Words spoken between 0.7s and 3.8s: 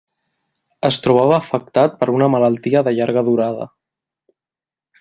Es trobava afectat per una malaltia de llarga durada.